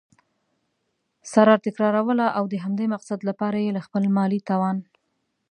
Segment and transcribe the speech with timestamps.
[1.33, 4.77] سره تكراروله؛ او د همدې مقصد له پاره یي له خپل مالي توان